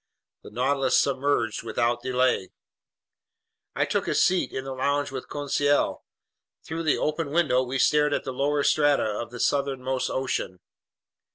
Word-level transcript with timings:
The 0.41 0.49
Nautilus 0.49 0.97
submerged 0.97 1.61
without 1.61 2.01
delay. 2.01 2.49
I 3.75 3.85
took 3.85 4.07
a 4.07 4.15
seat 4.15 4.51
in 4.51 4.63
the 4.63 4.73
lounge 4.73 5.11
with 5.11 5.29
Conseil. 5.29 6.03
Through 6.63 6.85
the 6.85 6.97
open 6.97 7.29
window 7.29 7.61
we 7.61 7.77
stared 7.77 8.11
at 8.11 8.23
the 8.23 8.33
lower 8.33 8.63
strata 8.63 9.03
of 9.07 9.29
this 9.29 9.45
southernmost 9.45 10.09
ocean. 10.09 10.59